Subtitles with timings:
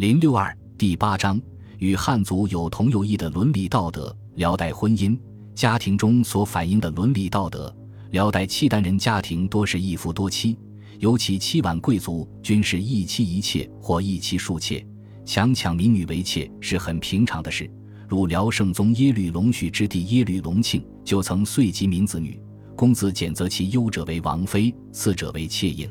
[0.00, 1.38] 零六二第八章
[1.76, 4.16] 与汉族有同有异的伦理道德。
[4.36, 5.14] 辽代婚姻
[5.54, 7.70] 家庭中所反映的伦理道德。
[8.12, 10.56] 辽代契丹人家庭多是一夫多妻，
[11.00, 14.82] 尤其妻婉贵族均是一妻一妾或一妻数妾，
[15.26, 17.70] 强抢民女为妾是很平常的事。
[18.08, 22.40] 如辽圣宗耶律隆绪之弟耶律隆庆就曾岁及民子女，
[22.74, 25.86] 公子拣择其优者为王妃，次者为妾应。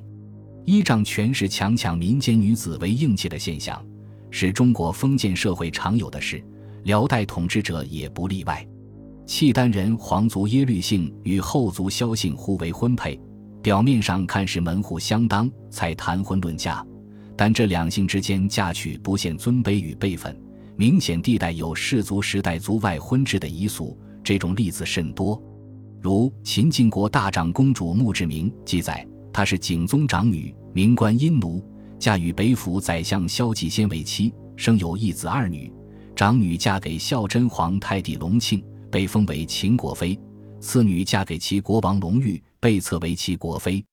[0.66, 3.80] 依仗权势强抢民间女子为应妾的现象，
[4.32, 6.44] 是中国封建社会常有的事，
[6.84, 8.66] 辽代统治者也不例外。
[9.26, 13.20] 契丹人皇族耶律姓与后族萧姓互为婚配，
[13.62, 16.86] 表面上看是门户相当才谈婚论嫁，
[17.36, 20.36] 但这两姓之间嫁娶不限尊卑与辈分。
[20.76, 25.40] 明显地带有氏族时代族外婚制的遗俗，这种例子甚多。
[26.02, 31.62] 如秦晋国大长公主墓志铭记载，她是景宗长女，名官阴奴，
[32.00, 35.72] 嫁与北府宰相萧继先为妻，生有一子二女。
[36.16, 40.18] 长女嫁给孝真皇太弟隆庆，被封为秦国妃；
[40.62, 43.84] 次女嫁给其国王隆裕，被册为其国妃。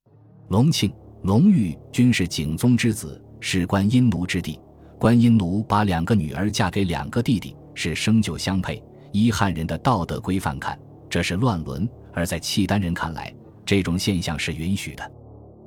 [0.48, 4.58] 隆庆、隆裕均是景宗之子，是观音奴之弟。
[4.98, 8.82] 观音奴把两个女儿嫁给两个弟弟，是生就相配。
[9.12, 10.78] 依汉人的道德规范看，
[11.10, 15.12] 这是乱伦；而在契丹人看来，这种现象是允许的。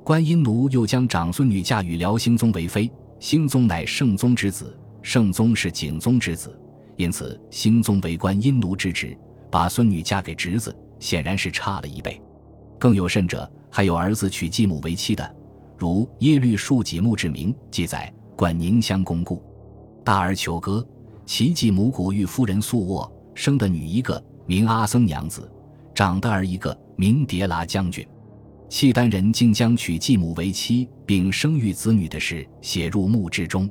[0.02, 6.58] 观音奴又将长孙女嫁与辽兴宗为妃，兴宗乃圣宗之子，圣宗是景宗之子，
[6.96, 9.16] 因此兴宗为观音奴之侄，
[9.50, 12.20] 把孙女嫁给侄子，显然是差了一辈。
[12.78, 15.36] 更有甚者，还有儿子娶继母为妻的，
[15.76, 18.12] 如耶律庶几墓志铭记载。
[18.34, 19.42] 管宁乡公故，
[20.02, 20.84] 大儿求哥，
[21.26, 25.42] 其继母古玉夫人素卧，生的女一个，名阿僧娘子；
[25.94, 28.06] 长的儿一个，名迭拉将军。
[28.70, 33.68] 契丹人竟将娶继母为妻，并生育子女的事写入墓志中。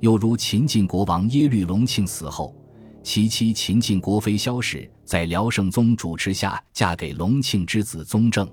[0.00, 2.54] 又如秦晋国王耶律隆庆死后，
[3.02, 8.46] 其妻秦晋国妃萧氏在辽圣宗主持下嫁给隆庆之子宗正。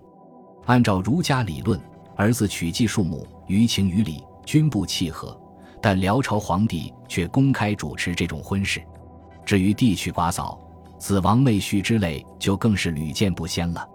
[0.67, 1.77] 按照儒家理论，
[2.15, 5.37] 儿子娶继庶母，于情于理均不契合。
[5.81, 8.81] 但辽朝皇帝却公开主持这种婚事，
[9.45, 10.57] 至于弟娶寡嫂、
[10.97, 13.85] 子王妹婿之类，就更是屡见不鲜了。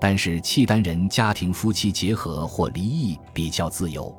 [0.00, 4.14] 但是契丹人家庭夫妻结合或离异比较自由，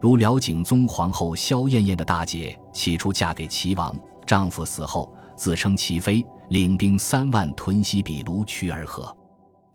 [0.00, 3.94] 如辽景宗皇后萧燕燕的大姐，起初嫁给齐王，
[4.26, 9.14] 丈夫死后自称齐妃，领兵三万屯西比卢屈而合。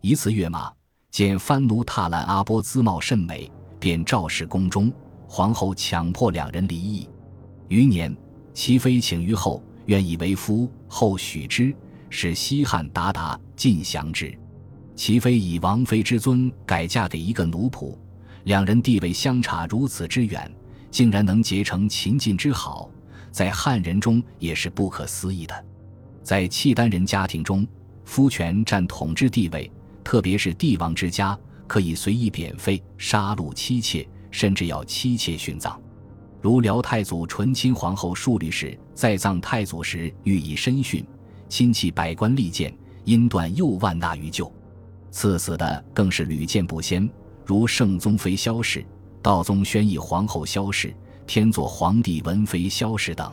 [0.00, 0.72] 一次跃马，
[1.10, 4.92] 见藩奴踏烂阿波姿貌甚美，便召使宫中。
[5.26, 7.08] 皇后强迫两人离异，
[7.68, 8.14] 余年，
[8.52, 11.74] 齐妃请于后，愿以为夫，后许之，
[12.08, 14.36] 使西汉鞑靼尽降之。
[14.96, 17.96] 齐妃以王妃之尊改嫁给一个奴仆，
[18.44, 20.50] 两人地位相差如此之远，
[20.90, 22.88] 竟然能结成秦晋之好，
[23.30, 25.64] 在汉人中也是不可思议的。
[26.22, 27.66] 在契丹人家庭中，
[28.04, 29.70] 夫权占统治地位，
[30.02, 34.06] 特别是帝王之家，可以随意贬废、杀戮妻妾。
[34.30, 35.80] 甚至要妻妾殉葬，
[36.42, 41.04] 如辽太祖醇亲皇后淑律氏在葬太祖时予以身殉，
[41.48, 44.50] 亲戚百官力谏，因断右腕纳于臼。
[45.14, 47.08] 赐死的更是屡见不鲜，
[47.46, 48.84] 如圣宗妃萧氏、
[49.22, 50.92] 道宗宣义皇后萧氏、
[51.24, 53.32] 天作皇帝文妃萧氏等。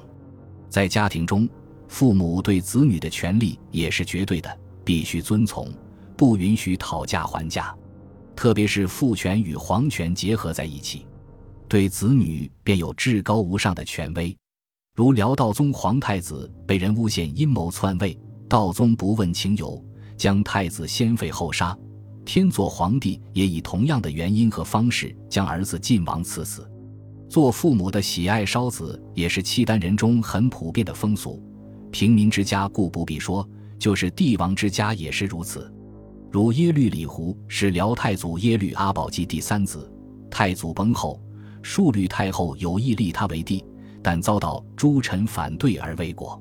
[0.69, 1.49] 在家庭中，
[1.87, 4.55] 父母对子女的权利也是绝对的，
[4.85, 5.67] 必须遵从，
[6.15, 7.75] 不允许讨价还价。
[8.35, 11.07] 特别是父权与皇权结合在一起，
[11.67, 14.37] 对子女便有至高无上的权威。
[14.95, 18.15] 如辽道宗皇太子被人诬陷阴谋篡位，
[18.47, 19.83] 道宗不问情由，
[20.21, 21.75] 将太子先废后杀。
[22.23, 26.69] 天祚皇帝也以同样的原因和方式将儿子晋王赐死。
[27.27, 31.41] 做父母的喜爱烧子，也是契丹人中很普遍的风俗。
[31.89, 33.43] 平民之家固不必说，
[33.79, 35.73] 就是帝王之家也是如此。
[36.29, 39.91] 如耶律李胡是辽太祖耶律阿保机第三子，
[40.29, 41.19] 太祖崩后，
[41.63, 43.65] 庶律太后有意立他为帝，
[44.03, 46.39] 但遭到诸臣反对而未果。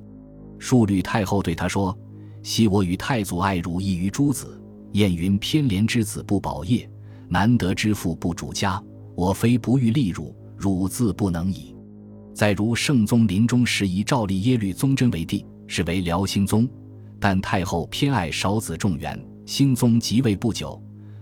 [0.59, 1.99] 庶律太后对他说
[2.43, 4.61] ：“昔我与太祖爱汝异于诸子，
[4.93, 6.89] 燕云偏怜之子不保业，
[7.29, 8.83] 难得之父不主家。
[9.15, 11.75] 我非不欲立汝，汝自不能矣。”
[12.33, 16.67] 再如圣宗临终时以诏立耶律宗真为帝，是为辽兴宗，
[17.19, 19.23] 但太后偏爱少子重元。
[19.45, 20.81] 兴宗即位不久，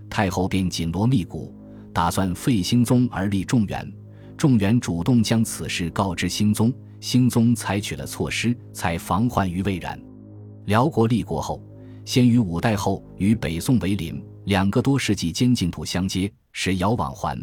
[0.09, 1.53] 太后便紧锣密鼓，
[1.91, 3.91] 打算废兴宗而立仲元。
[4.37, 6.71] 仲元主动将此事告知兴宗，
[7.01, 9.99] 兴宗采取了措施，才防患于未然。
[10.69, 11.59] 辽国立国后，
[12.05, 17.35] 先于五代后与北宋为邻，两个多世纪间净土相接，使遥往还。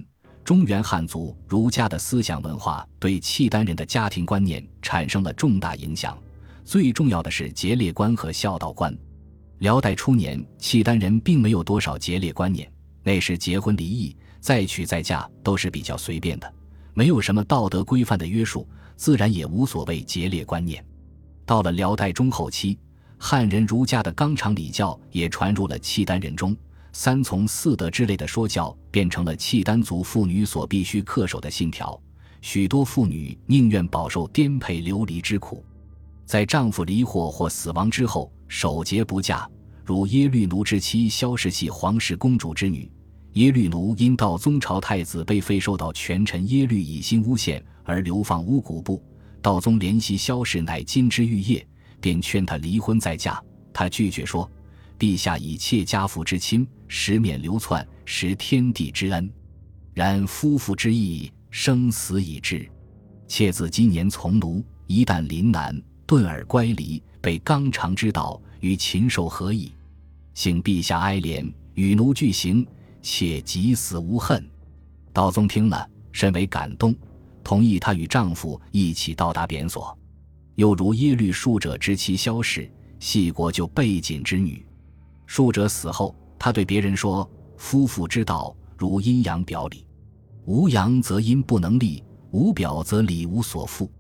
[0.45, 6.17] 中原汉族儒家的思想文化对契丹人的家庭观念产生了重大影响。
[6.65, 8.97] 最重要的是节烈观和孝道观。
[9.59, 16.55] 辽代初年，契丹人并没有多少节烈观念，那时结婚离异、再娶再嫁都是比较随便的，
[16.95, 20.81] 没有什么道德规范的约束，自然也无所谓节烈观念。
[21.45, 22.79] 到了辽代中后期，
[23.19, 26.57] 汉人儒家的纲常礼教也传入了契丹人中。
[26.93, 32.01] 三从四德之类的说教变成了契丹族妇女所必须恪守的信条，
[32.41, 35.63] 许多妇女宁愿饱受颠沛流离之苦，
[36.25, 39.47] 在丈夫离祸或死亡之后守节不嫁，
[39.85, 42.91] 如耶律奴之妻萧氏系皇室公主之女。
[43.35, 49.03] 耶律奴因道宗朝太子被废，受到权臣耶律以心诬陷而流放乌古部，
[49.43, 51.67] 道宗怜惜萧氏乃金枝玉叶，
[52.01, 54.51] 便劝她离婚再嫁，她拒绝说。
[54.99, 59.31] 陛下以妾家父之亲，实免流窜，实天地之恩。
[59.93, 62.67] 然夫妇之义，生死已至。
[63.29, 69.71] 妾自今年从奴，一旦临难，顿而乖离，被纲常之道，与禽兽何异？
[70.33, 72.67] 幸陛下哀怜，与奴俱行，
[73.03, 74.49] 妾即死无恨。
[75.13, 76.95] 道宗听了，甚为感动，
[77.45, 79.95] 同意她与丈夫一起到达贬所。
[80.57, 84.67] 又如耶律庶者之妻萧氏，系国舅背景之女。
[85.27, 89.87] 庶者死后，他对别人说：“夫妇之道，如阴阳表里，
[90.47, 93.91] 无阳则阴不能立，无表则里无所负。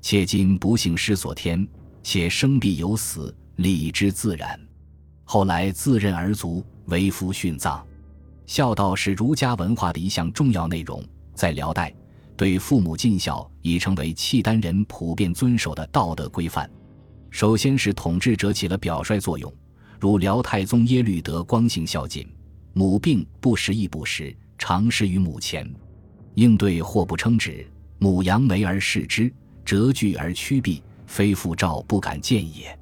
[0.00, 1.66] 且今不幸失所天，
[2.02, 4.58] 且生必有死，理之自然。
[5.24, 7.84] 后来自认而卒，为夫殉葬。
[8.46, 11.04] 孝道是儒家文化的一项重要内容，
[11.34, 11.94] 在辽代，
[12.38, 16.70] 对父母尽孝已成为契丹人普遍遵守的道德规范。
[17.30, 19.52] 首先是统治者起了表率作用。”
[20.00, 22.24] 如辽太宗耶律德光行孝敬，
[22.72, 25.68] 母病不食亦不食，常侍于母前，
[26.34, 27.66] 应对或不称旨，
[27.98, 29.28] 母扬眉而视之，
[29.64, 32.78] 折据而屈臂，非父召不敢见也。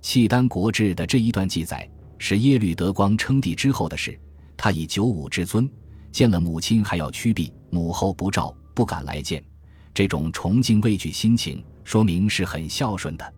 [0.00, 4.16] 契丹国志的这一段记载是耶律德光称帝之后的事，
[4.56, 5.68] 他以九五之尊
[6.12, 9.42] 见了母亲还要屈臂，母后不召不敢来见，
[9.94, 13.34] 这种崇敬畏惧心情说明是很孝顺的。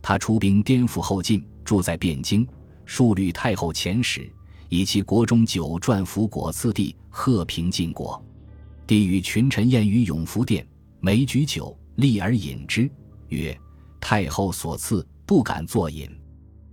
[0.00, 2.46] 他出兵颠覆后晋，住在汴京。
[2.84, 4.30] 数律太后遣使，
[4.68, 8.22] 以其国中酒馔服果赐地，贺平晋国。
[8.86, 10.66] 帝与群臣宴于永福殿，
[11.00, 12.90] 每举酒，立而饮之，
[13.28, 13.56] 曰
[14.00, 16.10] ：“太后所赐，不敢作饮。”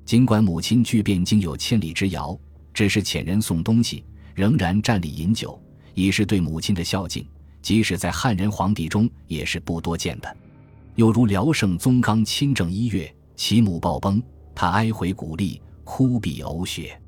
[0.04, 2.38] 尽管母亲距汴京有千里之遥，
[2.74, 4.04] 只是遣人送东西，
[4.34, 5.62] 仍然站立饮酒，
[5.94, 7.24] 以是对母亲的孝敬。
[7.62, 10.38] 即使在汉人皇帝中，也是不多见的。
[10.96, 14.22] 又如辽圣宗刚亲政一月，其母暴崩，
[14.54, 15.62] 他哀悔鼓励。
[15.92, 17.02] 哭鼻呕血，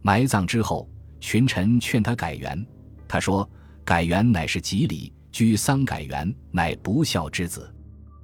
[0.00, 0.88] 埋葬之后，
[1.20, 2.66] 群臣劝他改元。
[3.06, 3.46] 他说
[3.84, 7.70] ：“改元乃是吉礼，居丧改元乃不孝之子。”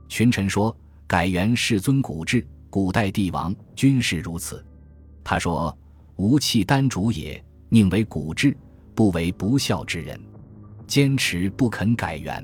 [0.09, 0.75] 群臣说
[1.07, 4.65] ：“改元世尊古制，古代帝王均是如此。”
[5.23, 5.77] 他说
[6.17, 8.57] ：“吾契丹主也，宁为古制，
[8.95, 10.19] 不为不孝之人。”
[10.89, 12.43] 坚持不肯改元。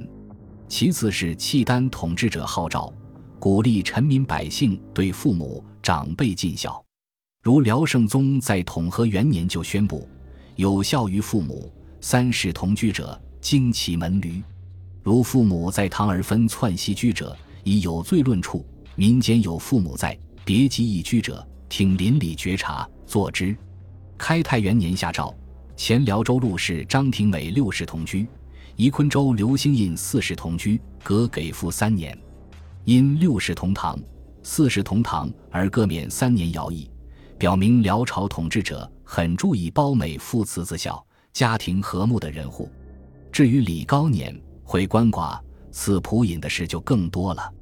[0.68, 2.92] 其次是契丹统治者号召，
[3.40, 6.84] 鼓励臣民百姓对父母长辈尽孝。
[7.42, 10.06] 如辽圣宗在统和元年就宣布，
[10.56, 14.42] 有孝于父母，三世同居者，经其门闾。
[15.02, 18.64] 如父母在堂而分篡袭居者，以有罪论处。
[18.96, 23.56] 民间有父母在，别及一居者，听邻里觉察，坐之。
[24.16, 25.34] 开泰元年下诏，
[25.76, 28.26] 前辽州陆氏张廷美六世同居，
[28.76, 32.16] 宜昆州刘兴印四世同居，各给付三年。
[32.84, 33.98] 因六世同堂，
[34.42, 36.90] 四世同堂而各免三年徭役。
[37.36, 42.70] 表明辽朝统治者很注意褒美父慈子孝、家庭和睦的人户。
[43.32, 45.38] 至于李高年回鳏寡、
[45.72, 47.52] 赐仆隐的事就更多了。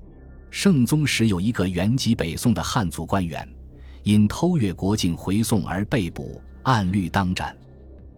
[0.50, 3.48] 圣宗时有一个原籍北宋的汉族官员，
[4.02, 7.56] 因偷越国境回宋而被捕，按律当斩。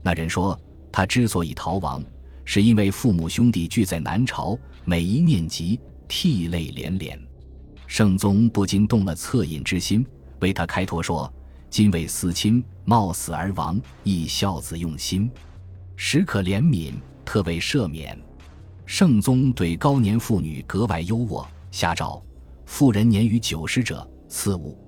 [0.05, 0.57] 那人说，
[0.93, 2.05] 他之所以逃亡，
[2.45, 7.19] 是因为父母兄弟聚在南朝，每一念及，涕泪连连。
[7.87, 10.07] 圣宗不禁动了恻隐之心，
[10.41, 11.33] 为他开脱说。
[11.71, 15.29] 今为思亲，冒死而亡，亦孝子用心，
[15.97, 16.93] 时可怜悯，
[17.25, 18.17] 特为赦免。
[18.85, 22.23] 圣宗对高年妇女格外优渥，下诏：
[22.67, 24.79] 妇人年逾九十者，赐物。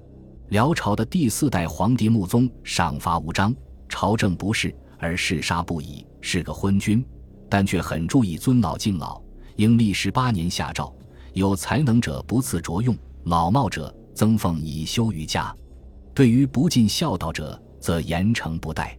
[0.51, 3.57] 辽朝的第四代皇帝穆宗赏罚无章，
[3.89, 7.05] 朝政不事而嗜杀不已，是个昏君，
[7.49, 9.21] 但却很注意尊老敬老。
[9.57, 10.95] 应历时八年下诏：
[11.33, 15.55] 有才能者不赐着用，老耄者增俸以修于家。
[16.15, 18.99] 对于不尽孝道者，则严惩不贷。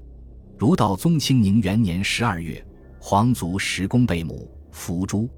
[0.58, 2.64] 儒道宗清宁元年十二月，
[3.00, 5.30] 皇族石公被母伏诛。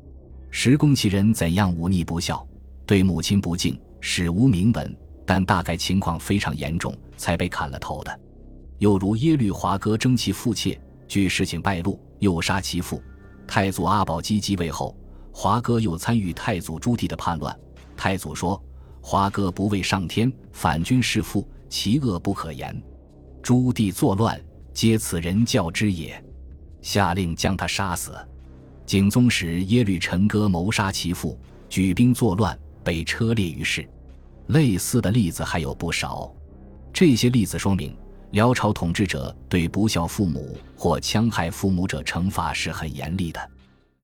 [0.50, 2.48] 石公其人怎样忤逆不孝，
[2.86, 8.20] 对母亲不敬，史无明文，但大概情况非常严重，才被砍了头的。
[8.79, 13.01] 又如耶律华哥争其父妾，据事情败露，又杀其父。
[13.45, 14.95] 太祖阿保机继位后，
[15.31, 17.57] 华哥又参与太祖朱棣的叛乱。
[17.98, 18.62] 太祖说
[19.01, 22.81] ：“华哥不畏上天，反君弑父，其恶不可言。”
[23.43, 24.39] 朱棣作乱，
[24.74, 26.24] 皆此人教之也，
[26.81, 28.13] 下令将他杀死。
[28.86, 33.86] 景宗时，耶律陈哥谋杀其父，举兵作乱，被车裂于市。
[34.48, 36.33] 类似的例子还有不少。
[36.93, 37.95] 这些例子说明，
[38.31, 43.50] 辽朝统治者对不孝父母或戕害父母者惩罚是很严厉的。